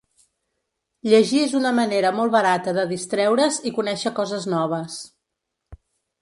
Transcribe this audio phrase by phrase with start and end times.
[1.09, 4.99] Llegir és una manera molt barata de distreure’s i conèixer coses noves.